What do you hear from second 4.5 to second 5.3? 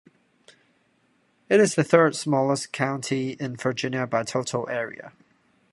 area.